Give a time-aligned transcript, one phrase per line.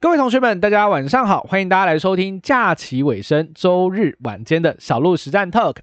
[0.00, 5.78] 各位同学们，大家晚上好，欢迎大家来收听假期尾声周日晚间的小鹿实战 Talk。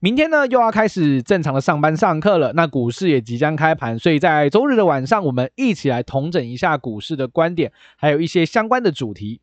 [0.00, 9.42] 明天呢又要开始正常的上班上课了，那股市也即将开盘，所以在周日的晚上，我们一起来统整一下股市的观点，还有一些相关的主题。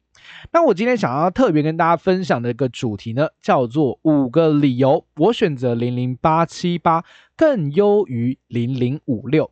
[0.52, 7.04] 那我今天想要特别跟大家分享的一个主题呢，叫做五个理由，我选择零零八七八
[7.38, 9.52] 更优于零零五六。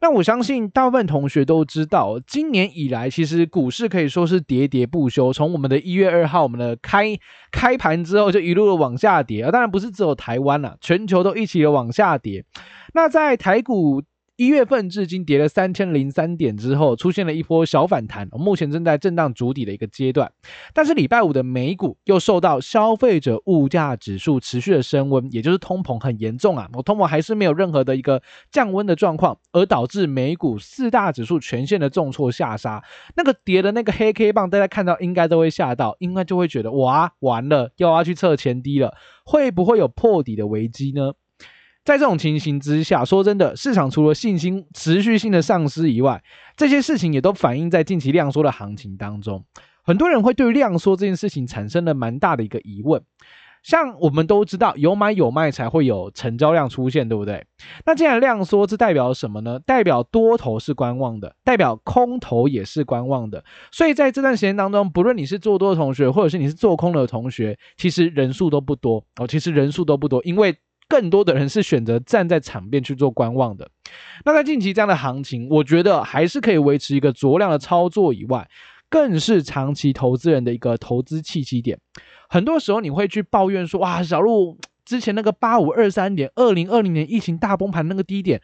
[0.00, 5.32] 那我相信大部分同学都知道，今年以来其实股市可以说是喋喋不休。
[5.32, 7.16] 从我们的一月二号，我们的开
[7.50, 12.44] 开盘之后就一路的往下跌啊，当然不是只有台湾啦，全球都一起的往下跌。
[12.94, 14.02] 那在台股。
[14.36, 20.32] 一月份至今跌了三千零三点之后，出现了一波小反弹，目前正在震荡筑底的一个阶段。
[20.72, 32.82] 但是礼拜五的美股又受到消费者物价指数持续的升温，也就是通膨很严重啊，我通膨还是没有任何的一个降温的状况，而导致美股四大指数全线的重挫下杀。
[33.14, 41.12] 那个跌的那个黑 K 棒，大家看到应该都会吓到，应该就会觉得哇，完了，又要去测前低了，会不会有破底的危机呢？
[41.84, 46.22] 在这种情形之下，说真的，市场除了信心持续性的丧失以外，
[46.56, 49.44] 这些事情也都反映在近期量缩的行情当中。
[49.82, 53.02] 很多人会对量缩这件事情产生了蛮大的一个疑问。
[53.64, 57.44] 像我们都知道，有买有卖才会有成交量出现，对不对？
[57.84, 59.58] 那既然量缩，这代表什么呢？
[59.66, 63.42] 代表多头是观望的，代表空头也是观望的。
[63.72, 70.56] 所以在这段时间当中，不论你是做多的同学，或者是你是做空的同学，其实人数都不多哦，其实人数都不多，因为。
[70.92, 73.66] 更多的人是选择站在场边去做观望的。
[74.26, 78.46] 那在近期这样的行情，我觉得还是可以维持一个酌量的操作以外，
[78.90, 81.78] 更是长期投资人的一个投资契机点。
[82.28, 88.42] 很多时候你会去抱怨说，哇，小路之前那个八五二三点，二零二零年疫情大崩盘那个低点，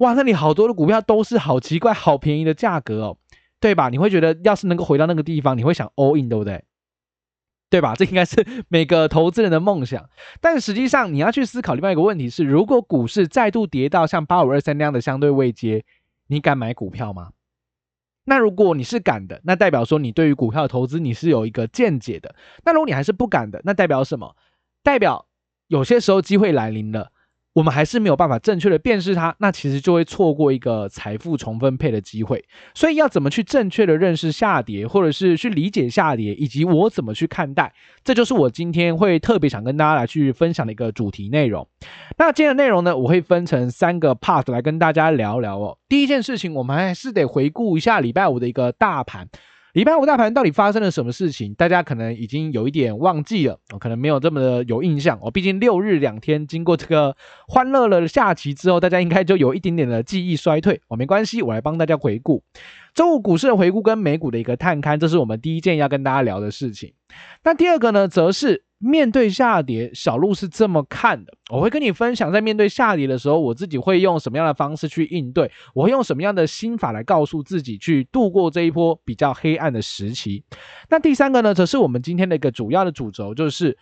[0.00, 3.16] 哇，那里好多的股票都是好奇怪、好便宜的价格哦，
[3.58, 3.88] 对吧？
[3.88, 6.62] 你会觉得要是能够回到那个地方，你会想 all in，对不对？
[7.76, 7.92] 对吧？
[7.98, 10.08] 这应该是每个投资人的梦想。
[10.40, 15.84] 但实际上，你要去思考另外一个问题是：如果股市再度跌到像八五二三那样的相对位阶，
[16.26, 17.32] 你敢买股票吗？
[18.24, 22.34] 那如果你是敢的，那代表说你对于股票投资你是有一个见解的。
[22.64, 24.34] 那如果你还是不敢的，那代表什么？
[24.82, 25.26] 代表
[25.66, 27.12] 有些时候机会来临了。
[27.56, 32.44] 我们还是没有办法正确的辨识它，那其实就会错过一个财富重分配的机会。
[32.74, 37.72] 所以要怎么去正确的认识下跌，或者是去理解下跌，以及我怎么去看待，
[38.04, 41.66] 这就是我今天会特别想跟大家来去分享的一个主题内容。
[42.18, 45.78] 那今天的内容呢，我会分成三个 part 来跟大家聊聊哦。
[45.88, 49.26] 第一件事情，我们还是得回顾一下礼拜五的一个大盘。
[49.76, 51.52] 礼拜五大盘到底发生了什么事情？
[51.52, 55.18] 大家可能已经有一点忘记了，我可能没有这么的有印象。
[55.20, 57.14] 哦，毕竟六日两天经过这个
[57.46, 60.80] 欢乐了的下棋之后，大家应该就有一点点的记忆衰退。
[60.88, 62.42] 哦，没关系，我来帮大家回顾
[62.94, 66.94] 周五股市的回顾跟美股的一个探勘，这是我们第一件要跟大家聊的事情。
[67.44, 68.62] 那第二个呢，则是。
[68.78, 71.32] 面对下跌，小鹿是这么看的。
[71.50, 80.44] 我会跟你分享，在面对下跌的时候，我自己会用什么样的方式去应对，我会用什么样的心法来告诉自己去度过这一波比较黑暗的时期。
[80.90, 83.78] 那第三个呢，则是我们今天的一个主要的主轴，就是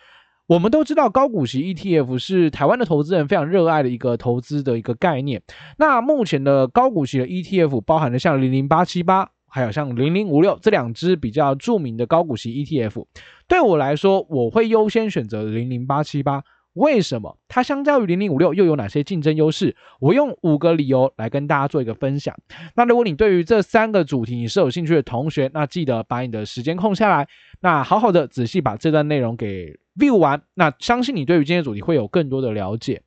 [0.46, 5.42] 我们都知道高股息 ETF 是台湾的投资人非常热爱的一个投资的一个概念。
[5.76, 9.30] 那目前的高股息的 ETF 包含了像零零八七八。
[9.54, 13.06] 还有像零零五六这两只比较著名的高股息 ETF，
[13.46, 16.42] 对我来说，我会优先选择零零八七八。
[16.72, 17.38] 为什么？
[17.46, 19.76] 它相较于零零五六又有哪些竞争优势？
[20.00, 22.34] 我用五个理由来跟大家做一个分享。
[22.74, 27.28] 那如果你对于这三个主题你是有兴趣的同学，那记得把你的时间空下来，
[27.60, 30.42] 那好好的仔细把这段内容给 view 完。
[30.54, 33.02] 那相信你对于今天主题会有更多的了解。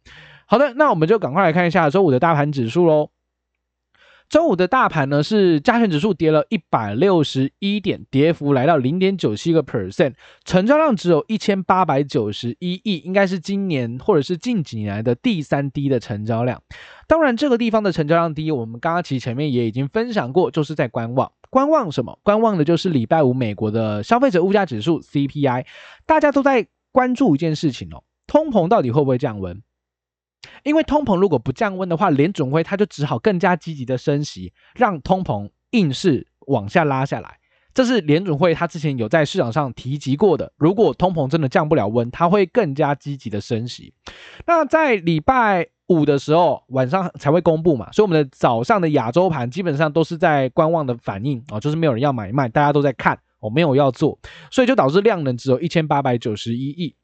[0.46, 3.10] 好的，那我们就赶快来看一下周五的大盘指数喽。
[4.30, 16.62] 周五的大盘呢，是加权指数跌了一百六十一点，跌幅来到零点九七个 percent，成交量只有一千八百九十一亿，应该是今年或者是近几年来的第三低的成交量。
[17.08, 21.32] 当然，这个地方的成交量低，我们刚刚其实前面也已经分享过，就是在观望。
[21.50, 22.20] 观望什么？
[22.24, 25.66] 观望的就是礼拜五美国的消费者物价指数 CPI，
[26.06, 29.62] 大家都在关注一件事情哦，通膨到底会不会降温？
[30.64, 37.38] 因为通膨如果不降温的话，联准会它就只好更加积极的升息，让通膨硬是往下拉下来。
[37.74, 40.52] 这是联准会它之前有在市场上提及过的。
[40.58, 43.94] 如果通膨真的降不了温，它会更加积极的升息。
[44.48, 54.18] 那在礼拜五的时候晚上才会公布嘛，所以我们的早上的亚洲盘基本上都是在观望的反应啊，就是没有人要买卖，大家都在看，我没有要做，
[54.50, 56.96] 所以就导致量能只有一千八百九十一亿。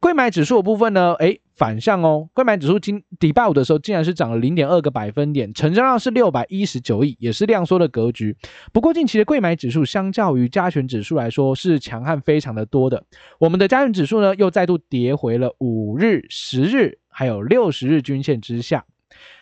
[0.00, 8.36] 柜买指数的部分呢，诶，反向哦，柜买指数今礼拜五的时候竟然是涨了零点二个百分点，成交量是六百一十九亿，也是量缩的格局。
[8.72, 13.02] 不过近期的柜买指数相较于加权指数来说是强悍非常的多的，
[13.40, 18.84] 我们的加权指数呢又再度跌回了五日、十日还有六十日均线之下，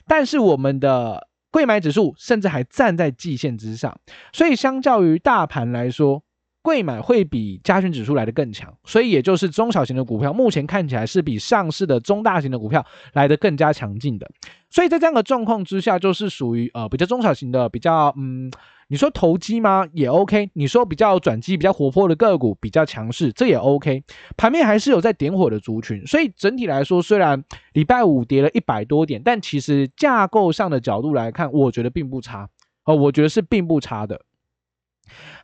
[0.06, 4.00] 但是我们的柜买指数甚至还站在季线之上，
[4.32, 6.23] 所以相较于大盘来说。
[6.66, 14.28] 贵买会比加权指数来得更强，所以也就是中小型的股票目前看起来是比上市的中大型的股票来得更加强劲的，
[14.68, 18.50] 所以在这样的状况之下，就是属于呃比较中小型的比较嗯，
[18.88, 19.86] 你说投机吗？
[19.92, 24.02] 也 OK，你说比较转机比较活泼的个股比较强势，这也 OK，
[24.36, 32.42] 盘面还是有在点火的族群，所以整体来说，虽然礼拜五跌了一百多点，但其实架构上的角度来看，我觉得并不差。
[32.86, 34.20] 哦、呃，我觉得是并不差的。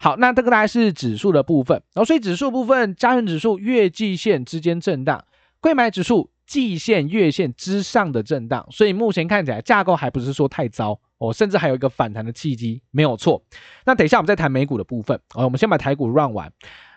[0.01, 5.25] 好，那这个大概是指数的部分，然后所以指数部分，加权指数月季线之间震荡，
[5.61, 13.43] 贵买指数季线月线之上的震荡，所以目前看起来架构还不是说太糟哦，甚至还有一个反弹的契机，没有错。
[13.87, 16.53] 那等一下我们再谈美股的部分，哦，我们先把台股 run 完。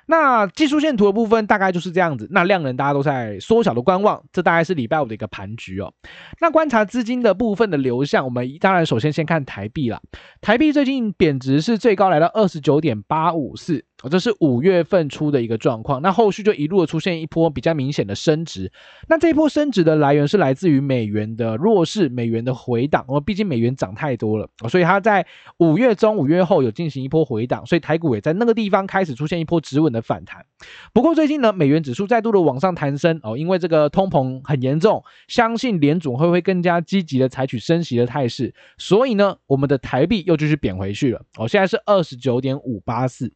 [0.08, 5.94] 那技术线图的部分大概就是这样子，那量能大家都在缩小的观望，这大概是礼拜五的一个盘局哦。
[6.40, 10.00] 那观察资金的部分的流向，我们当然首先先看台币啦。
[10.42, 13.86] 台币最近贬值是最高来到二十九点八五四。
[14.10, 18.72] 这是五月份出的一个状况，那后续就一路的出现一波比较明显的升值。
[19.08, 23.04] 那这一波升值的来源是来自于美元的弱势，美元的回档。
[23.08, 25.26] 哦，毕竟美元涨太多了，所以它在
[25.58, 30.46] 五月中、五月后有进行一波回档，所以台股也在那个地方开始出现一波止稳的反弹。
[30.94, 41.22] 不过最近呢，美元指数再度的往上弹升哦，因为这个通膨很严重，相信联总会会更加积极的采取升息的态势，所以呢，我们的台币又继续贬回去了。
[41.38, 43.32] 哦，现在是二十九点五八四。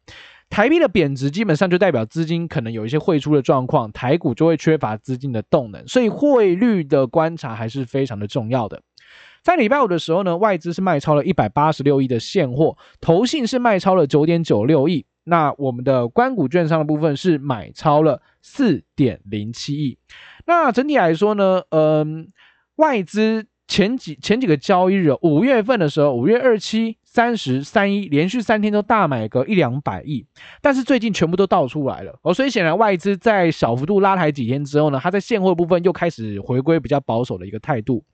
[0.50, 8.82] 台币的贬值基本上就代表资金可能有一些汇出的状况，台股就会缺乏资金的动能，所以汇率的观察还是非常的重要的。
[9.42, 19.98] 在礼拜五的时候呢，外资是卖超了一百八十六亿的现货，投信是卖超了九点九六亿，那我们的官股券商的部分是买超了四点零七亿。
[20.46, 22.28] 那整体来说呢，嗯，
[22.74, 26.96] 外资前几前几个交易日，五月份的时候，五月二七。
[27.12, 30.24] 三十三一连续三天都大买个一两百亿，
[30.62, 38.04] 但是最近全部都倒出来了哦，所以显然外资在小幅度拉抬几天之后呢，它在现货部分又开始回归比较保守的一个态度。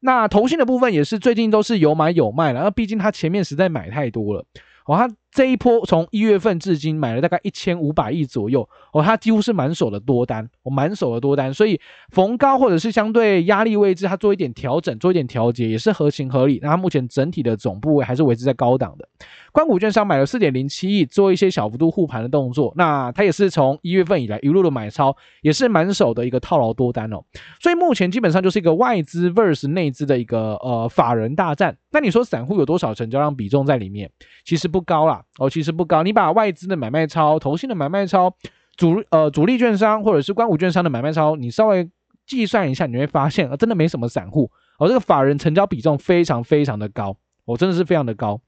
[0.00, 4.44] 那投信的部分也是最近都是有买有卖了，那毕竟它前面实在买太多了
[4.86, 5.10] 哦，它。
[5.38, 16.58] 这一波从一月份至今买了大概一千五百亿左右哦，它几乎是满手的多单，我、哦、满手的多单，所以逢高或者是相对压力位置，它做一点调整，做一点调节也是合情合理。
[16.60, 19.08] 那它目前整体的总部位还是维持在高档的。
[19.52, 22.72] 官股券商买了四点零七亿，做一些小幅度护盘的动作。
[22.74, 27.22] 那它也是从一月份以来一路的买超，也是满手的一个套牢多单哦。
[27.60, 31.76] 所以目前基本上就是一个外资 verse 内资的一个呃法人大战。
[31.92, 34.10] 那你说散户有多少成交量比重在里面？
[34.44, 35.22] 其实不高啦。
[35.38, 36.02] 哦，其实不高。
[36.02, 38.34] 你把外资的买卖超、投信的买卖超、
[38.76, 41.88] 主呃主力券商或者是官股券商的买卖超，你稍微
[42.26, 44.50] 计算一下，你会发现啊，真的没什么散户。
[44.78, 48.40] 哦，这个法人成交比重非常非常的高，哦，真的是非常的高。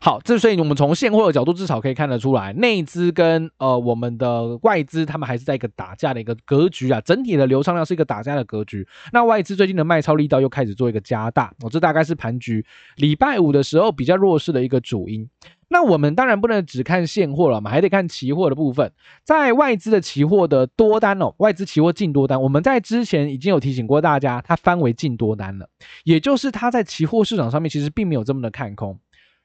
[0.00, 8.86] 好，这所以我们从现货的角度至少可以看得出来，内资跟呃我们的外资他们还是在一个打架的一个格局啊，整体的流畅量是一个打架的格局。
[9.12, 12.64] 那外资最近的卖超力道又开始做一个加大，哦，这大概是盘局
[12.96, 15.28] 礼拜五的时候比较弱势的一个主因。
[15.70, 18.90] 那我们当然不能只看现货了嘛，还得看期货的部分。
[19.22, 25.68] 在外资的期货的多单哦，外资期货净多单，我们在之前已经有提醒过大家，它翻为净多单了，
[26.04, 28.98] 也就是它在期货市场上面其实并没有这么的看空。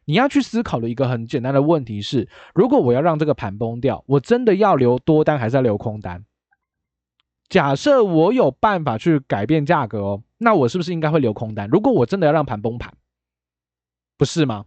[0.06, 6.26] 你要去思考的一个很简单的问题是：如果我要让这个盘崩掉，我真的要留多单还是要留空单？
[7.50, 11.70] 假设我有办法去改变价格哦，那我是不是应该会留空单？
[11.70, 12.94] 如果我真的要让盘崩盘，
[14.18, 14.66] 不是吗？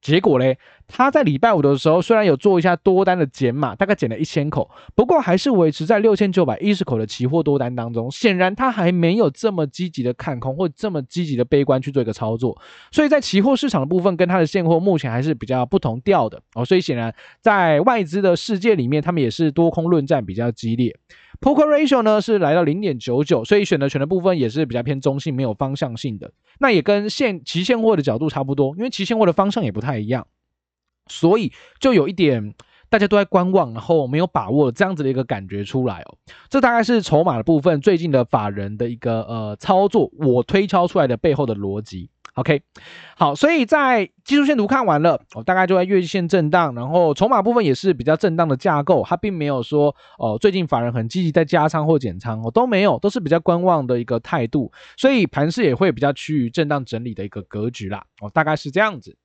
[0.00, 8.10] 结果嘞，他在礼拜五的时候虽然有做一下多单的减码，大概减了一千口，不过还是维持在六千九百一十口的期货多单当中。
[8.10, 16.64] 显然他还没有这么积极的看空或这么积极的悲观去做一个操作，所以在期货市场的部分跟他的现货目前还是比较不同调的哦。
[16.64, 20.96] 所以显然在外资的世界里面，他们也是多空论战比较激烈。
[21.40, 26.32] Poker ratio 呢是来到零点九九，所以选择权的部分也是比较偏中性，没有方向性的。
[26.58, 30.26] 那也跟现期现货的角度差不多，因为期现货的方向也不太一样，
[31.08, 32.54] 所以就有一点
[32.90, 36.16] 大家都在观望，然后没有把握这样子的一个感觉出来哦。
[36.48, 42.10] 这大概是筹码的部分最近的法人的一个呃操作，我推敲出来的背后的逻辑。
[42.34, 42.62] OK，
[43.16, 59.16] 好，所以在技术线图看完了，我、哦、大概就在月线震荡，然后筹码部分也是比较震荡的架构，它并没有说哦，最近法人很积极在加仓或减仓，哦都没有，都是比较观望的一个态度，所以盘势也会比较趋于震荡整理的一个格局啦，哦大概是这样子。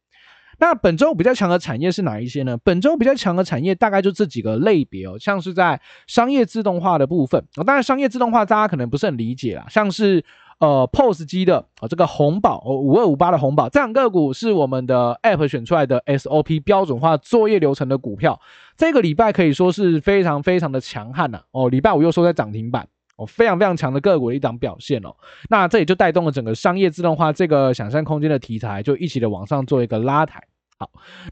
[0.64, 2.58] 那本周比较强的产业是哪一些呢？
[2.64, 10.24] 本周比较强的产业大概就这几个类别哦，像是在商业自动化的部分，哦当然商业自动化大家可能不是很理解啦，像是。
[10.60, 18.40] 呃，POS 机的哦，这个红宝哦，五二五八的红宝，这两个股是我们的 App 选出来的 SOP 标准化作业流程的股票，
[18.78, 25.14] 这个礼拜可以说是非常非常的强悍呐哦，礼拜五又收在涨停板哦，非常非常强的个股的一档表现哦，
[25.50, 30.42] 那这也就带动了整个商业自动化这个想象空间的题材，就一起的往上做一个拉抬。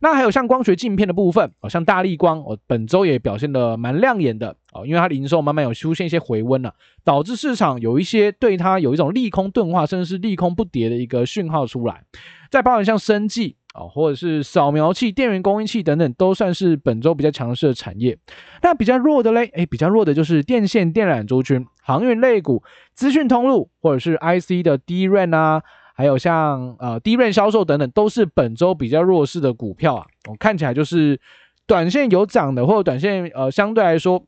[0.02, 12.04] 那还有像光学镜片的部分哦，像大立光哦，本周也表现得蛮亮眼的哦，因为它零售慢慢有出现一些回温了，导致市场有一些对它有一种利空钝化，甚至是利空不跌的一个讯号出来。
[12.50, 18.18] 再包含像生技哦，或者是扫描器、电源供应器等等，都算是本周比较强势的产业。
[18.62, 22.62] 那比较弱的嘞，诶，比较弱的就是电线电缆族群、航运类股、
[22.94, 25.64] 资讯通路或者是 IC 的 DRAM 啊。
[26.02, 30.08] 还有像呃低润销售等等，都是本周比较弱势的股票啊。
[30.28, 31.20] 我、看起来就是
[31.68, 34.24] 短线有涨的，或者短线呃相对来说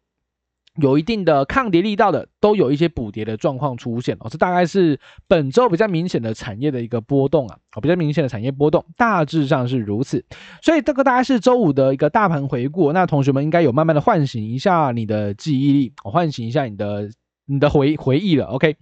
[0.81, 4.27] 有一定的抗跌力道的，都有一些补跌的状况出现哦。
[4.29, 10.23] 这大概是本周比较明显的产业的一个波动啊，比较明显的产业波动，大致上是如此。
[10.61, 12.93] 所以这个大概是周五的一个大盘回顾。
[12.93, 17.09] 那同学们应该有慢慢的唤醒一下你的记忆力，哦、唤醒一下你的
[17.45, 18.45] 你的回回忆了。
[18.45, 18.75] OK。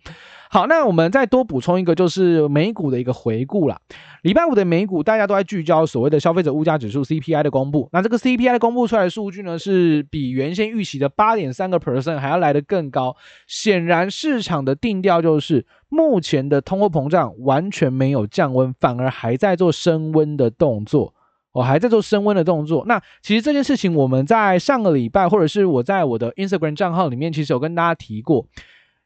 [0.53, 3.79] 好，那我们再多补充一个，就是美股的一个回顾啦。
[4.21, 7.87] 礼拜五的美股，大家都在聚焦所谓的消费者物价指数 CPI 的公布。
[7.93, 13.15] 那这个 CPI 的公布出来的数据呢，是比原先预期的八点三个 percent 还要来得更高。
[13.47, 21.13] 显然，市场的定调就是目前的通货膨胀完全没有降温，反而还在做升温的动作。
[21.51, 22.83] 我、还在做升温的动作。
[22.85, 28.47] 那其实这件事情，我们在上个礼拜，或者是我在我的 Instagram 账号里面，其实有跟大家提过。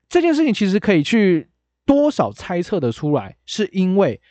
[0.08, 1.50] 这件事情其实可以去
[1.86, 4.22] 多少猜测的出来，是因为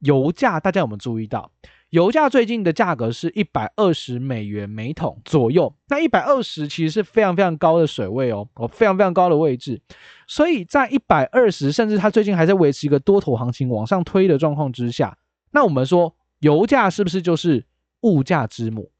[0.00, 1.50] 油价，大家有没有注意到？
[1.90, 9.80] 油价最近的价格是一百二十美元每桶左右，那一百二十其实是非常非常高的水位哦，哦，非常非常高的位置，
[10.26, 15.16] 所以在一百二十，甚至它最近还在维持一个多头行情往上推的状况之下，
[15.50, 17.66] 那我们说油价是不是就是
[18.00, 18.90] 物价之母？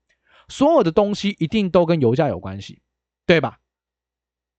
[0.49, 2.81] 所有的东西一定都跟油价有关系，
[3.27, 3.59] 对吧？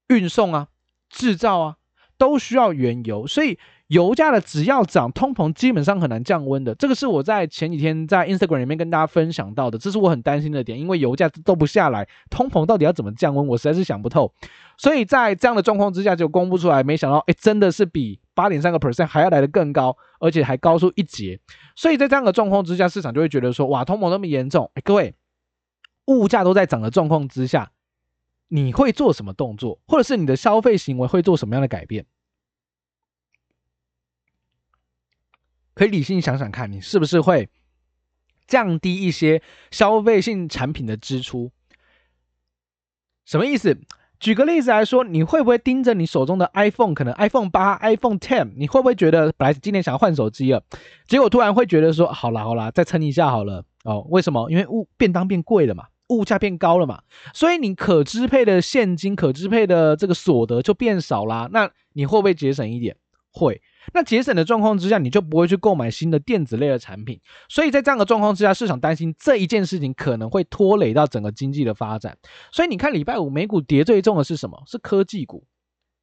[0.07, 0.67] 运送啊。
[1.11, 1.75] 制造啊，
[2.19, 3.57] 都需要原油，所以
[3.87, 6.75] 油价的只要涨，通膨基本上很难降温的。
[6.75, 14.31] 这个是我在前几天在 Instagram 里面跟大家分享到的，这是我很担心的点，因为油价都不下来，通膨到底要怎么降温，我实在是想不透。
[14.77, 21.41] 所以在这样的状况之下，就公布出来，没想到，哎，真的是比八点三个 percent 还要来得更高，而且还高出一截。
[21.75, 25.13] 所以在这样的状况之下，市场就会觉得说，哇，通膨那么严重，哎，各位，
[26.05, 27.73] 物价都在涨的状况之下。
[28.47, 32.05] 你会做什么动作，或者是你的消费行为会做什么样的改变？
[35.73, 37.49] 可以理性想想看，你是不是会
[38.47, 41.51] 降低一些消费性产品的支出？
[43.25, 43.77] 什么意思？
[44.19, 50.61] 举个例子来说，你会不会盯着你手中的 iPhone，可能 iPhone 八、iPhone Ten，你会不会觉得本来今年想要换手机了，
[51.07, 54.05] 结果突然会觉得说，好啦好啦，再撑一下好了哦？
[54.09, 54.51] 为什么？
[54.51, 55.85] 因为物便当变贵了嘛。
[56.09, 57.03] 物价变高了嘛，
[57.35, 61.47] 所以你可支配的现金、可支配的这个所得就变少啦。
[61.51, 62.95] 那你会不会节省一点？
[63.31, 63.61] 会。
[63.93, 67.19] 那节省的状况之下，你就不会去购买新的电子类的产品。
[67.47, 72.17] 所以在这样的状况之下，市场担心这一件事情可能会拖累到整个经济的发展。
[72.51, 74.61] 所以你看，礼拜五美股跌最重的是什么？
[74.67, 75.45] 是科技股，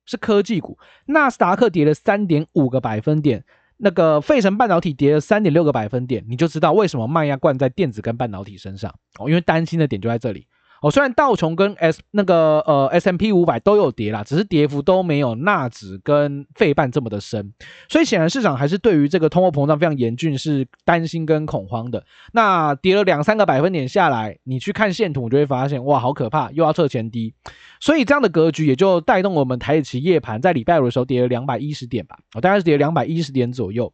[0.04, 0.78] 是科技股。
[1.06, 3.45] 纳斯达克跌了三点五个百分点。
[3.78, 10.47] 那个费城半导体跌了三点六个百分点，你就知道为什么卖压灌在电子跟半导体身上哦，因为担心的点就在这里。
[10.87, 17.52] 哦，虽然道琼跟 S 那个呃 S&P 五百都有跌啦，只是跌幅都没有纳指跟费半这么的深，
[17.88, 22.05] 所以显然市场还是对于这个通货膨胀非常严峻是担心跟恐慌的。
[22.33, 27.35] 那跌了两三个百分点下来，你去看线图，你就会发现哇，好可怕，又要测前低。
[27.81, 33.93] 所以这样的格局也就带动我们台企夜盘在礼拜五的时候跌了两百一十点吧，哦，大概是跌两百一十点左右。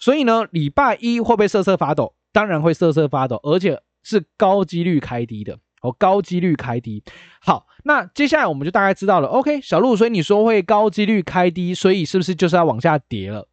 [0.00, 2.14] 所以呢，礼拜一会不会瑟瑟发抖？
[2.32, 5.56] 当然会瑟瑟发抖，而且是高几率开低的。
[5.82, 7.04] 哦，高几率开低。
[7.40, 9.28] 好，那接下来我们就大概知道了。
[9.28, 13.46] OK，小鹿，所以你说会高几率开低，所以是不是就是要往下跌了？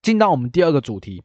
[0.00, 1.22] 进到我们第二个主题，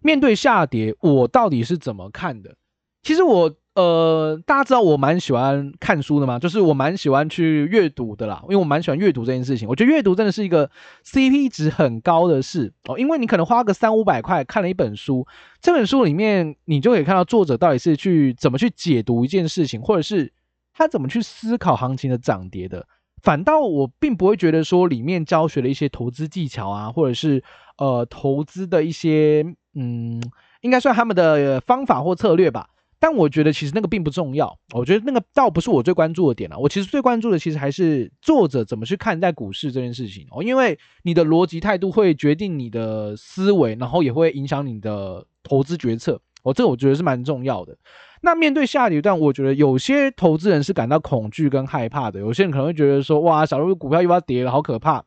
[0.00, 2.56] 面对下跌，我到底是怎么看的？
[3.02, 9.68] 其实我呃，大家知道我蛮喜欢看书的嘛，就是我蛮喜欢去阅读的啦，因为我蛮喜欢阅读这件事情。
[9.68, 10.68] 我觉得阅读真的是一个
[11.04, 15.28] CP 值很高的事哦，因为你可能花个三五百块看了一本书，
[15.60, 20.32] 这本书里面你就可以看到作者到底是去怎么去解读一件事情，或者是
[20.74, 22.84] 他怎么去思考行情的涨跌的。
[23.22, 27.44] 反倒我并不会觉得说里面教学的一些投资技巧啊，或者是
[27.76, 29.44] 呃投资的一些
[29.76, 30.20] 嗯，
[30.62, 32.70] 应该算他们的方法或策略吧。
[33.00, 36.58] 但我觉得其实那个并不重要，我觉得那个倒不是我最关注的点了。
[36.58, 46.20] 我其实最关注的其实还是作者怎么去看待股市这件事情哦，因为你的逻辑态度会决定你的思维，然后也会影响你的投资决策。
[46.42, 47.76] 哦，这个我觉得是蛮重要的。
[48.20, 52.20] 那面对下跌段，我觉得有些投资人是感到恐惧跟害怕的。
[52.20, 55.04] 有些人可能会觉得说，哇，小鹿股票又要跌了，好可怕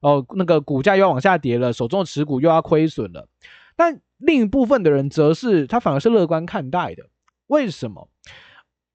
[0.00, 3.28] 哦，那个股价又要往下跌了，手中的持股又要亏损了。
[3.76, 7.04] 但另一部分的人则是他反而是乐观看待的。
[7.52, 8.08] 为什么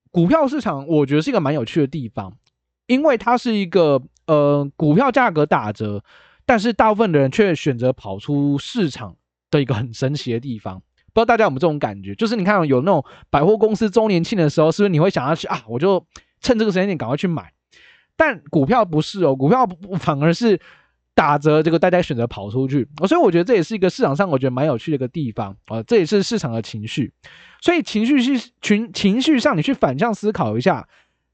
[0.09, 2.33] 股票市场我觉得是一个蛮有趣的地方？
[2.87, 6.03] 因为它是一个呃股票价格打折，
[6.43, 9.15] 但是大部分的人却选择跑出市场
[9.51, 10.81] 的一个很神奇的地方。
[11.13, 12.15] 不知道大家有没有这种感觉？
[12.15, 15.63] 就是你看有那种百货公司周年庆的时候，是不是你会想要去啊？
[15.67, 16.03] 我就
[16.41, 17.53] 趁这个时间点赶快去买。
[18.15, 19.67] 但股票不是哦，股票
[19.99, 20.59] 反而是。
[21.17, 27.11] 打折，这个大家选择跑出去，所以我觉得这也是一个市场上我觉得蛮有趣的一个地方啊，这也是市场的情绪，
[27.59, 30.87] 所以情绪是群情绪上，你去反向思考一下，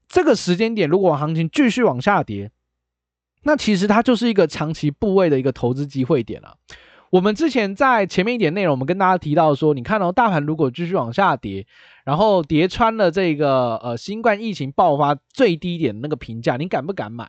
[0.08, 2.50] 这个时间点如果行情继续往下跌，
[3.42, 6.56] 那其实它就是一个长期部位的一个投资机会点了。
[7.10, 11.66] 我们之前在前面一点内容，我们跟大家提到说，你看到大盘如果继续往下跌，
[12.06, 17.28] 然后跌穿了这个呃新冠疫情爆发最低点的那个评价，你敢不敢买？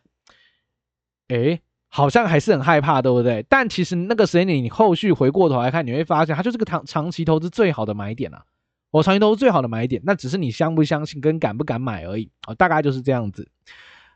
[1.28, 1.60] 诶。
[1.96, 3.46] 好像还是很害怕，对不对？
[3.48, 8.44] 但其实那个时间点，你后续回过头来看，你会发现它就是个长长期投资最好的买点啊！
[8.92, 13.50] 我长期投资最好的买点，那只是你相不相信跟敢不敢买而已啊，大概就是这样子。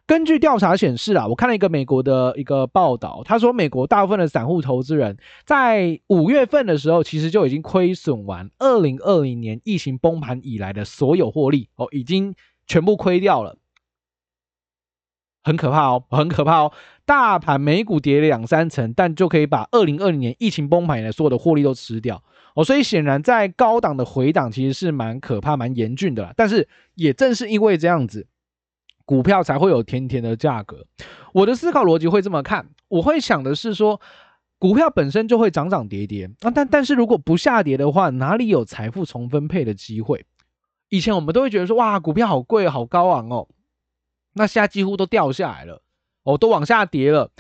[0.06, 12.36] 根据调查显示啊，我看了一个美国的一个报道，他说美国大部分的散户投资人在五月份的时候，其实就已经亏损完二零二零年疫情崩盘以来的所有获利哦，已经
[12.68, 13.56] 全部亏掉了。
[15.42, 16.74] 很可怕哦，很可怕哦！
[17.10, 22.24] 大盘美股跌两三成，但就可以把二零二零年疫情崩盘以来所有的获利都吃掉
[22.54, 22.64] 哦。
[22.64, 26.32] 所以显然，在高档的回档其实是蛮可怕、蛮严峻的啦。
[26.38, 28.28] 但是也正是因为这样子，
[29.06, 30.86] 股票才会有甜甜的价格。
[31.34, 34.00] 我的思考逻辑会这么看，我会想的是说，
[34.60, 40.28] 股票本身就会涨涨跌跌啊，但但是如果不下跌的话，哪里有财富重分配的机会？
[40.90, 43.48] 以前我们都会觉得说，哇，股票好贵、好高昂哦。
[44.34, 45.82] 那现在几乎都掉下来了，
[46.30, 47.32] 哦，都往下跌了。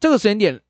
[0.00, 0.60] 这个时间点，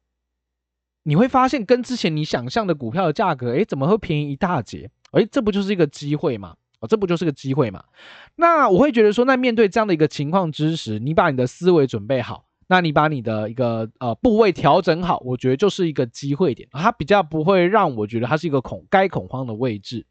[1.04, 4.90] 你会发现跟之前你想象的股票的价格，诶，怎么会便宜一大截？
[5.12, 6.54] 诶，这不就是一个机会吗？
[6.80, 7.84] 哦，这不就是个机会吗？
[8.36, 20.04] 那我会觉得说，那面对这样的一个情况之时，你把你的思维准备好，那你把你的一个呃部位调整好，我觉得就是一个机会点，它比较不会让我觉得它是一个恐该恐慌的位置。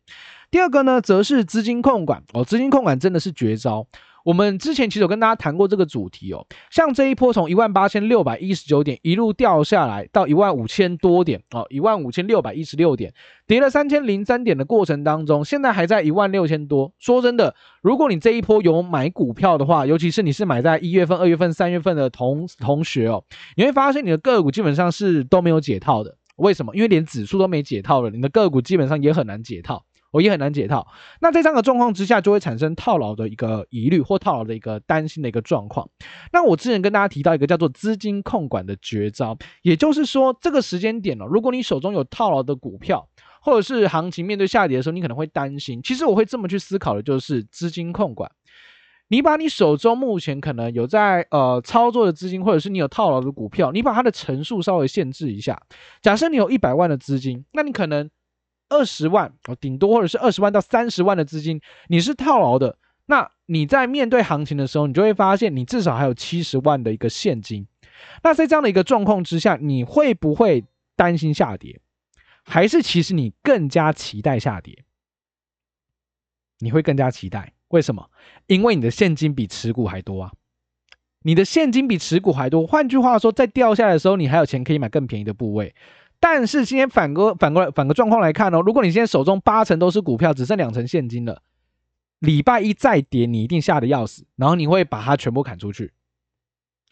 [0.50, 3.86] 第二个呢，则是资金控管哦，资金控管真的是绝招。
[4.24, 13.14] 我们之前其实有跟大家谈过这个主题哦，像这一波从一万八千六百一十九点一路掉下来到一万五千多点哦，一万五千六百一十六点，
[13.48, 16.94] 跌了三千零三点的过程当中，现在还在一万六千多。
[17.00, 23.24] 说真的，如果你这一波有买股票的话，尤其是你是买在一月份、二月份、三月份的同同学哦，
[23.56, 26.18] 你会发现你的个股基本上是都没有解套的。
[26.38, 26.76] 为什么？
[26.76, 29.84] 因为连指数都没解套了，你的个股基本上也很难解套。
[30.12, 30.86] 我也很难解套，
[31.22, 35.90] 那在这样的状况之下，就会产生套牢的一个疑虑或套牢的一个担心的一个状况。
[36.34, 43.08] 那我之前跟大家提到一个叫做资金控管的绝招，也就是说，这个时间点哦，如果你手中有套牢的股票，
[43.42, 45.82] 或者是行情面对下跌的时候，你可能会担心。
[45.82, 48.30] 其实我会这么去思考的，就是资金控管。
[49.08, 55.62] 你把你手中目前可能有在呃操作的资金，或者是你有套牢的股票，你把它的成数稍微限制一下。
[56.02, 58.10] 假设你有一百万的资金，那你可能。
[58.72, 62.78] 二十万哦，顶多或者是二十万到三十万的资金，你是套牢的。
[63.06, 67.68] 那你在面对行情的时候，你就会发现你至少还有七十万的一个现金。
[68.24, 70.64] 那在这样的一个状况之下，你会不会
[70.96, 71.82] 担心下跌？
[72.44, 74.86] 还是其实你更加期待下跌？
[76.60, 78.10] 你会更加期待，为什么？
[78.48, 80.32] 因为你的现金比持股还多啊！
[81.24, 85.76] 你的现金比持股还多，换句话说，在掉下来的时候，你还有钱可以买更便宜的部位。
[86.22, 91.42] 但是今天反过反过来反个状况来看哦，如果你现在手中八成都是股票，只剩两成现金了，
[92.20, 95.92] 礼拜一再跌，你一定吓得要死，然后你会把它全部砍出去。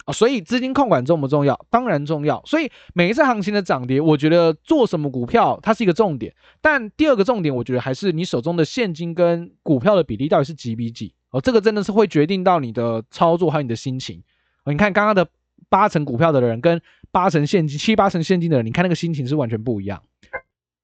[0.05, 1.63] 啊，所以资金控管重不重要？
[1.69, 2.41] 当然重要。
[2.43, 14.23] 所以每一次行情的涨跌，我觉得做什么股票它是一个重点，但第二个重点，我觉得还是你手中的现金跟股票的比例到底是几比几哦，这个真的是会决定到你的操作还有你的心情。
[14.65, 15.27] 你看刚刚的
[15.69, 20.01] 八成股票的人跟八成现金、七八成现金的人，你看那个心情是完全不一样，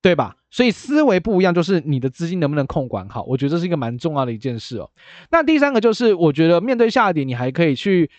[0.01, 0.37] 对吧？
[0.49, 4.89] 所以思维不一样，就是你的资金能不能控管好，我觉得这是一个蛮重要的一件事哦。
[5.31, 8.09] 那第三个就是，我觉得面对下跌，你还可以去。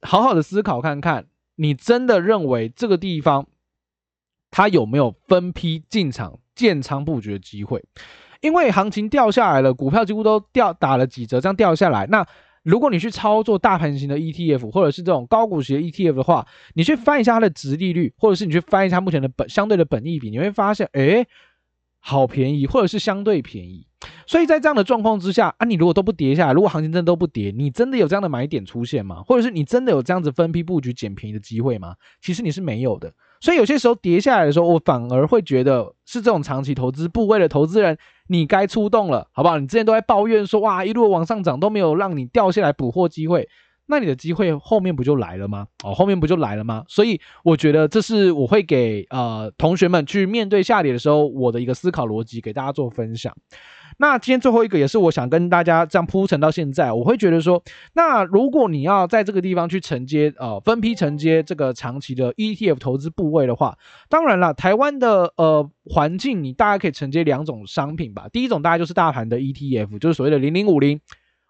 [0.00, 1.26] 好好的思考看看，
[1.56, 3.48] 你真的认为这个地方
[4.48, 7.84] 它有没有分批进场建仓布局的机会？
[8.40, 12.06] 因为行情掉下来了，股票几乎都掉打了几折，这样掉下来。
[12.06, 12.24] 那
[12.68, 21.26] 如果你去操作大盘型的 ETF，或者是这种高股息的 ETF 的话，你去翻一下它的值利率，或者是你去翻一下目前的本相对的本益比，你会发现，哎，
[21.98, 23.86] 好便宜，或者是相对便宜。
[24.26, 29.22] 所以在这样的状况之下啊，你如果都不跌下来，如果行情真的都不跌，你真的有这样的买点出现吗？
[29.22, 31.94] 或者是你真的有这样子分批布局捡便宜的机会吗？
[32.20, 33.10] 其实你是没有的。
[33.40, 37.96] 所以有些时候跌下来的时候，我反而会觉得是这种长期投资部位的投资人，
[38.28, 39.58] 你该出动了，好不好？
[39.58, 43.48] 你之前都在抱怨说哇，一路往上涨都没有让你掉下来捕获机会。
[43.90, 45.66] 那你的机会后面不就来了吗？
[45.82, 46.84] 哦，后面不就来了吗？
[46.88, 53.34] 所以我觉得这是我会给呃同学们去面对下跌的时候我的一个思考逻辑，给大家做分享。
[53.98, 63.76] 那今天最后一个也是我想跟大家这样铺陈到现在，我会觉得说，那如果你要在这个地方去承接呃分批承接这个长期的 ETF 投资部位的话，
[64.08, 68.28] 当然了，台湾的呃环境你大概可以承接两种商品吧。
[68.32, 71.00] 第一种大概就是大盘的 ETF，就是所谓的零零五零。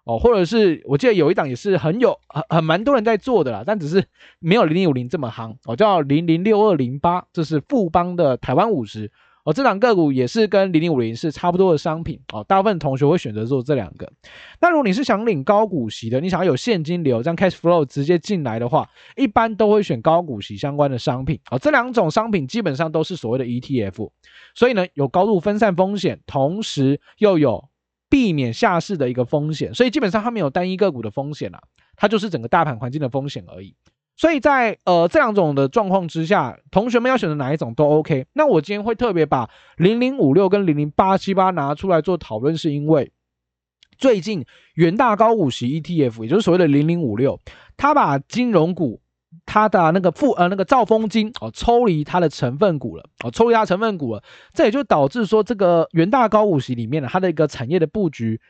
[0.05, 4.03] 哦，或者是我记得有一档也是很有很很蛮多人在做的啦，但只是
[4.39, 9.13] 没有零零五零这么夯哦，叫零零六二零八，这是富邦的台湾五十
[9.49, 14.13] 哦，这档个股也是跟零零五零是差不多的商品哦，大部分同学会选择做这两个。
[14.61, 24.11] 那如果你是想领高股息的，你想要有现金流，这样 cash flow 直接进来的话，一般都会选高股息相关的商品哦，这两种商品基本上都是所谓的 ETF，
[24.55, 27.69] 所以呢有高度分散风险，同时又有。
[28.11, 31.61] 避免下市的一个风险，所以基本上它没有单一个股的风险啦，
[31.95, 33.77] 它就是整个大盘环境的风险而已。
[34.19, 38.27] 所以在呃这两种的状况之下，同学们要选择哪一种都 OK。
[38.35, 43.11] 那我今天会特别把零零五六跟零零八七八拿出来做讨论，是因为
[43.97, 47.41] 最近元大高股息 ETF，也就是所谓的零零五六，
[47.79, 49.01] 它把金融股。
[49.45, 54.23] 它的那个富呃那个兆丰金哦抽离它的成分股了哦抽离它成分股了，
[54.55, 58.41] 这也就导致说这个元大高股息里面呢，它的一个产业的布局，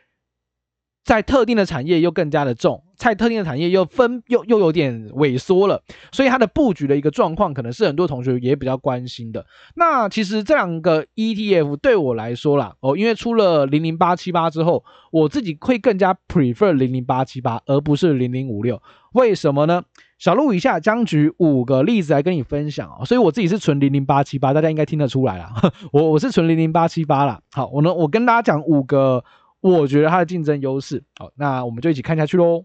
[1.09, 9.47] 在特定的产业又更加的重，在特定的产业又分又又有点萎缩了，所以它的布局的一个状况，可能是很多同学也比较关心的。
[9.75, 18.83] 那其实这两个 ETF 对我来说啦哦，因为出了零零八七八之后，我自己会更加 prefer 零零八七八而不是零零五六，
[19.15, 19.85] 为什么呢？
[20.19, 25.49] 小路以下将举五个例子来跟你分享哦，所以我自己是存零零八七八，大家应该听得出来了，
[25.91, 27.41] 我我是存零零八七八啦。
[27.53, 29.25] 好，我呢，我跟大家讲五个，
[29.61, 31.05] 我觉得它的竞争优势。
[31.17, 32.65] 好，那我们就一起看下去喽。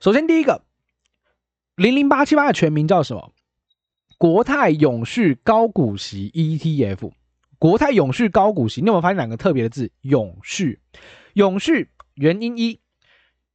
[0.00, 0.62] 首先第一个，
[1.76, 3.32] 零零八七八的全名叫什么？
[4.18, 7.12] 国泰永续高股息 ETF。
[7.58, 9.90] 国泰永续高股息，你有没有发现两个特别的字？
[10.02, 10.80] 永续，
[11.32, 12.80] 永续，原因一。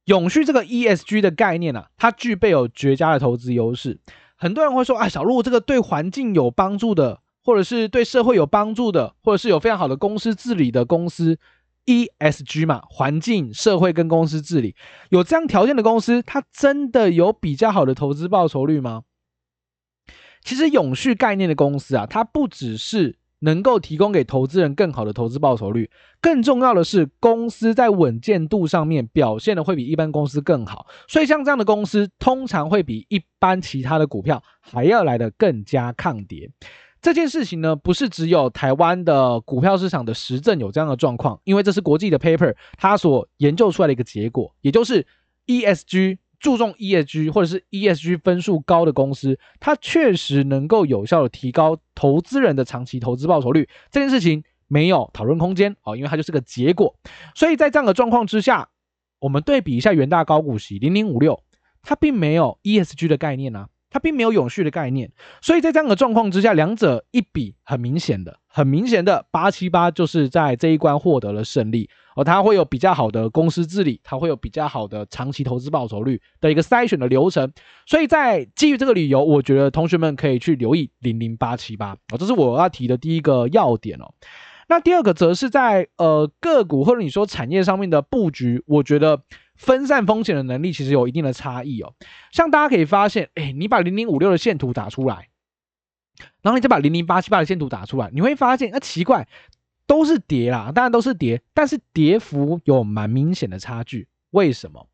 [0.06, 4.00] 永续这个 ESG 的概念呢、啊，它具备有绝佳的投资优势。
[4.34, 11.36] 很多人会说，啊，小路这个对环境有帮助的，或者是对社会有帮助的，或者是有非常好的公司治理的公司
[11.84, 14.76] ，ESG 嘛，环境、社会跟公司治理，
[15.08, 19.02] 有这样条件的公司，它真的有比较好的投资报酬率吗？
[20.44, 23.16] 其实永续概念的公司啊，它不只是。
[23.42, 36.50] 能够提供给投资人更好的投资报酬率，更重要的是公司在稳健度上面表现的会比一般公司更好，所以像这样的公司通常会比一般其他的股票还要来得更加抗跌。
[37.00, 45.06] 这件事情呢，不是只有台湾的股票市场的实证有这样的状况，因为这是国际的 paper 它所研究出来的一个结果，也就是
[45.46, 46.18] ESG。
[46.40, 53.68] 注重 ESG 或者是 ESG 分数高的公司，它确实能够有效的提高投资人的长期投资报酬率。
[53.90, 56.96] 这件事情没有讨论空间哦，因为它就是个结果。
[57.34, 58.70] 所以在这样的状况之下，
[59.18, 61.42] 我们对比一下元大高股息零零五六，
[61.82, 63.68] 它并没有 ESG 的概念啊。
[63.90, 65.10] 它并没有永续的概念，
[65.42, 77.52] 所以在这样的状况之下，两者一比，很明显的，很明显的，八七八就是在这一关获得了胜利，而它会有比较好的公司治理，它会有比较好的长期投资报酬率的一个筛选的流程，
[77.84, 84.14] 所以在基于这个理由，我觉得同学们可以去留意零零八七八，啊，这是我要提的第一个要点哦。
[84.68, 89.22] 那第二个则是在呃个股或者你说产业上面的布局，我觉得。
[89.60, 91.92] 分散风险的能力其实有一定的差异哦。
[92.32, 95.28] 像大家可以发现，哎，你把零零五六的线图打出来，
[96.40, 99.28] 然后你再把零零八七八的线图打出来，你会发现，啊，奇怪，
[99.86, 104.08] 都是跌啦，当然都是跌，但是跌幅有蛮明显的差距。
[104.30, 104.88] 为什么？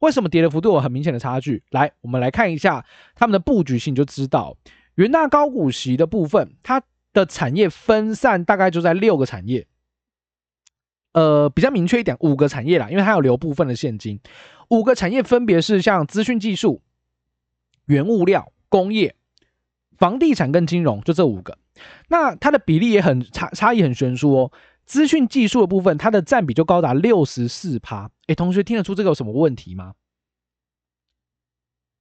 [0.00, 1.62] 为什么跌的幅度有很明显的差距？
[1.70, 4.58] 来，我们来看一下他们的布局性，就知道
[4.96, 6.82] 元大高股息的部分，它
[7.14, 9.66] 的产业分散大概就在六个产业。
[11.14, 14.20] 呃，比较明确一点，五个产业啦，因为它有留部分的现金。
[14.68, 16.82] 五个产业分别是像资讯技术、
[17.86, 19.14] 原物料、工业、
[19.96, 21.56] 房地产跟金融，就这五个。
[22.08, 24.52] 那它的比例也很差，差异很悬殊哦。
[24.84, 28.10] 资讯技术的部分，它的占比就高达六十四趴。
[28.26, 29.94] 哎，同学听得出这个有什么问题吗？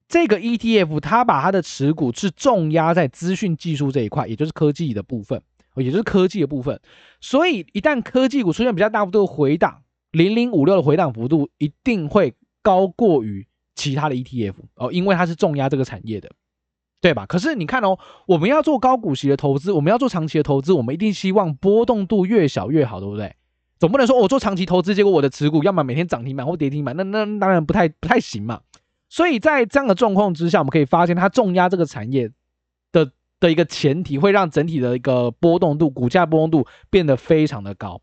[0.08, 5.42] 这个 ETF 它把它的持股是重压在资讯技术这一块，也就是科技的部分。
[5.76, 6.80] 也就是科技的部分，
[7.20, 9.82] 所以一旦科技股出现比较大幅度的回档，
[10.12, 16.30] 零零五六的回档幅度一定会高过于其他的 ETF 哦，因为它是重压这个产业的，
[17.02, 17.26] 对吧？
[17.26, 23.36] 可是你看哦，我们要做高股息的投资，我们要做长期的投资，我们一定希望波动度越小越好，对不对？
[23.80, 28.62] 总不能说我做长期投资，结果我的持股要么每天涨停板或跌停板，那那当然不太不太行嘛。
[29.10, 32.32] 所以在这样的状况之下，我们可以发现它重压这个产业
[33.48, 33.52] 的。
[33.52, 38.02] 一个前提会让整体的一个波动度、股价波动度变得非常的高。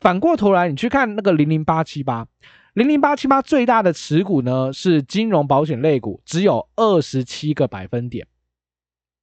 [0.00, 2.26] 反过头来，你去看那个零零八七八，
[2.72, 8.26] 零零八七八最大的持股呢是金融保险类股，只有二十七个百分点。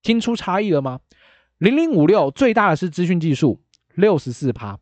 [0.03, 0.99] 听出差异了吗？
[1.57, 3.60] 零零五六最大的是资讯技术，
[3.95, 4.77] 六十四趴；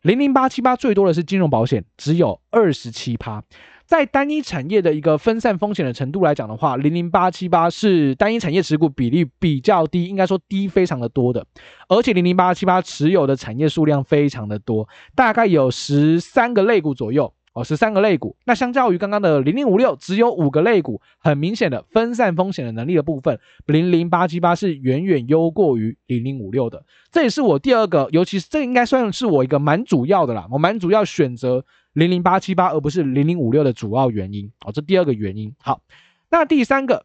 [0.00, 3.44] 零零八七八最多的是金融保险，只有二十七趴。
[3.88, 11.46] 在单一产业的一个分散风险的程度来讲的话，零零八七八是单一产业持股比例比较低，应该说低非常的多的，
[11.88, 18.36] 而且零零八七八持有的产业数量非常的多，大概有十三个类股左右哦，十三个类股。
[18.44, 26.84] 那相较于刚刚的零零五六只有五个类股，很明显的分散风险的能力的部分，零零八七八是远远优过于零零五六的。
[27.10, 31.64] 这也是我第二个，尤其是这应该算是我一个蛮主要的啦，我蛮主要选择。
[31.98, 35.52] 零零八七八，而不是零零五六的主要原因哦，这第二个原因。
[35.58, 35.82] 好，
[36.30, 37.04] 那第三个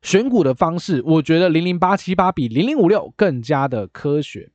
[0.00, 4.50] 选股的方式，我觉得零零八七八比零零五六更加的科学。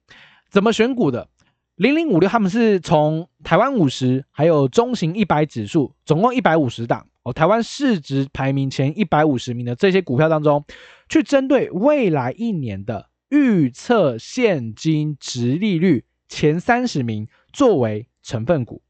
[0.49, 1.29] 怎么选股的？
[1.75, 10.65] 零零五六他们是从台湾五十还有中型一百指数，总共一百五十档哦，台湾市值排名前一百五十名的这些股票当中，
[11.09, 18.81] 去针对未来一年的预测现金殖利率前三十名作为成分股。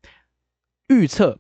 [0.91, 1.39] 预测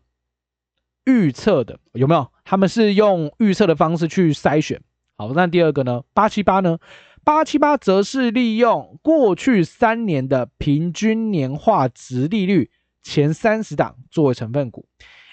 [1.03, 2.31] 预测的有没有？
[2.45, 4.81] 他们是用预测的方式去筛选。
[5.17, 6.03] 好，那第二个呢？
[6.13, 6.79] 八七八呢？
[7.25, 12.71] 八七八则是利用过去三年的平均年化值利率
[13.03, 14.87] 前三十档作为成分股。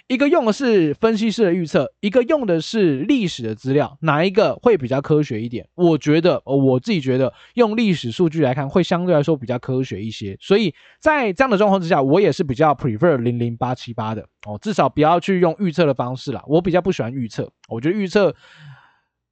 [0.09, 5.69] 一个用的是分析师的预测，一个用的是历史的资料，哪一个会比较科学一点？
[5.75, 10.35] 我觉得，我自己觉得用历史数据来看会相对来说比较科学一些。
[10.41, 16.43] 所以在这样的状况之下，我也是比较 prefer 零零八七八的哦，至少不要去用预测的方式啦。
[16.47, 18.35] 我比较不喜欢预测，我觉得预测。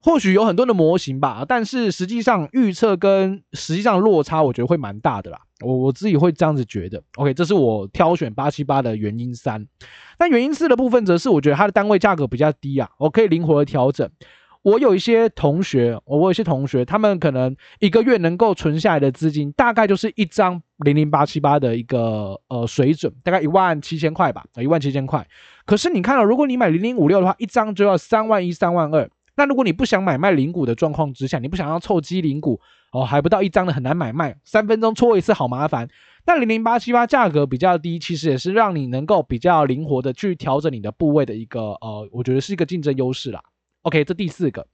[0.07, 5.41] 或许有很多的模型吧，但是实际上预测跟实际上落差，我觉得会蛮大的啦。
[5.65, 7.03] 我我自己会这样子觉得。
[7.17, 9.67] OK，这是我挑选八七八的原因三。
[10.17, 14.09] 那原因四的部分则是我觉得它的单位价格比较低啊，我可以灵活的调整。
[14.63, 25.27] 我有一些同学，我有一些同学，他们可能一个月能够存下来的资金，大概就是一张零零八七八的一个呃水准，大概一万七千块吧，一万七千块。
[25.65, 29.11] 可是你看到，如果你买零零五六的话，一张就要三万一、三万二。
[29.37, 32.59] 那如果你不想买卖零股的状况之下，你不想要凑机零股
[32.91, 35.89] 哦，还不到一张的很难买卖，三分钟搓一次好麻烦。
[36.27, 43.41] 那零零八七八价格比较低，其实也是让你能够比较灵活的去调整你的部位的一个呃，我觉得是一个竞争优势啦。
[43.83, 44.67] OK，这第四个，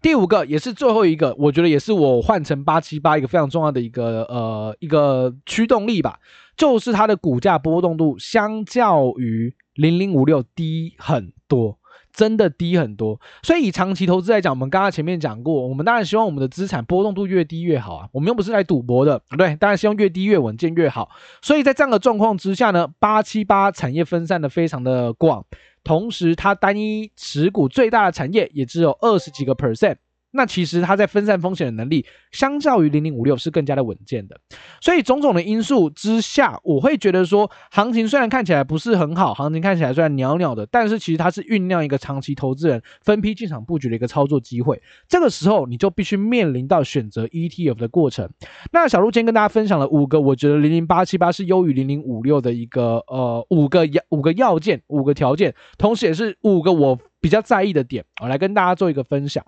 [0.00, 6.20] 第五个也是最后一个，我觉得也是我换成八七八一个非常重要的一个呃一个驱动力吧，
[6.56, 11.79] 就是它的股价波动度相较于零零五六低很多。
[12.12, 21.10] 真的低很多，所以以长期投资来讲，我们刚刚前面讲过，我们当然希望我们的资产波动度越低越好啊，我们又不是来赌博的，对，当然希望越低越稳健越好。
[21.40, 25.44] 所以在这样的状况之下呢，八七八产业分散的非常的广，
[25.84, 29.96] 同时它单一持股最大的产业也只有二十几个 percent，
[30.32, 34.38] 那其实它在分散风险的能力，相较于零零五六是更加的稳健的。
[34.80, 44.80] 所以种种的因素之下，我会觉得说，行情虽然看起来不是很好，行情看起来虽然袅袅的，但是其实它是酝酿一个长期投资人分批进场布局的一个操作机会。
[45.08, 48.30] 这个时候你就必须面临到选择 ETF 的过程。
[48.72, 56.98] 那小鹿今天跟大家分享了五个，我觉得零零八七八是优于零零五六的一个呃五个要五个要件五个条件，同时也是五个我。
[57.20, 59.44] 比较在意的点，我来跟大家做一个分享。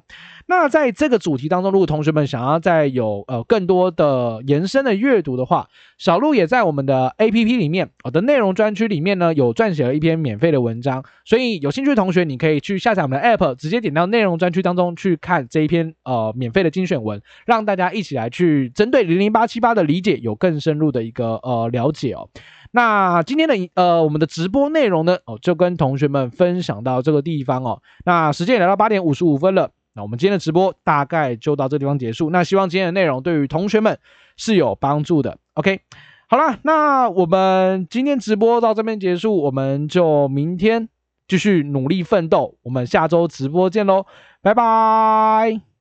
[0.46, 22.28] 那在这个主题当中，如果同学们想要再有呃更多的延伸的阅读的话，小鹿也在我们的 APP 里面，我的内容专区里面呢有撰写了一篇免费的文章，所以有兴趣的同学你可以去下载我们的 App，直接点到内容专区当中去看这一篇呃免费的精选文，让大家一起来去针对零零八七八的理解有更深入的一个呃了解哦。
[22.74, 27.80] 那今天的呃，我们的直播内容呢，哦，就跟同学们分享到这个地方哦。
[28.04, 32.30] 那时间也来到八点五十五分了，那我们今天的直播大概就到这地方结束。
[32.30, 33.98] 那希望今天的内容对于同学们
[34.36, 35.36] 是有帮助的。
[35.54, 35.80] OK，
[36.28, 40.88] 好啦，那我们今天直播到这边结束，我们就明天
[41.28, 42.56] 继续努力奋斗。
[42.62, 44.06] 我们下周直播见喽，
[44.40, 45.71] 拜拜。